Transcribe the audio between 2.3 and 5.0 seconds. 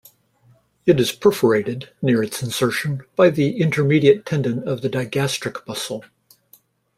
insertion, by the intermediate tendon of the